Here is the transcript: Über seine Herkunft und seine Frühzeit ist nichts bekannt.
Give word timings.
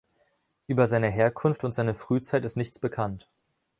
Über 0.65 0.87
seine 0.87 1.09
Herkunft 1.11 1.63
und 1.63 1.75
seine 1.75 1.93
Frühzeit 1.93 2.43
ist 2.43 2.57
nichts 2.57 2.79
bekannt. 2.79 3.29